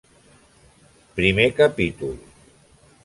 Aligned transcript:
Primer 1.17 1.53
capítol. 1.53 2.15